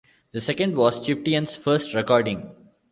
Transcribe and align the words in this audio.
The 0.31 0.41
second 0.41 0.75
was 0.75 0.97
the 1.05 1.13
Chieftains 1.13 1.55
first 1.55 1.93
recording. 1.93 2.49